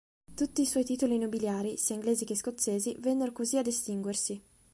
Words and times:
Tutti 0.35 0.61
i 0.63 0.65
suoi 0.65 0.83
titoli 0.83 1.19
nobiliari, 1.19 1.77
sia 1.77 1.93
inglesi 1.93 2.25
che 2.25 2.33
scozzesi, 2.35 2.97
vennero 2.99 3.31
così 3.31 3.57
ad 3.59 3.67
estinguersi. 3.67 4.41